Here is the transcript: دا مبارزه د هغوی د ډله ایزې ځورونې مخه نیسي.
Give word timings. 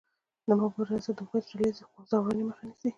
دا 0.47 0.53
مبارزه 0.61 1.11
د 1.17 1.19
هغوی 1.25 1.41
د 1.43 1.47
ډله 1.49 1.65
ایزې 1.67 1.83
ځورونې 2.09 2.43
مخه 2.49 2.63
نیسي. 2.67 2.87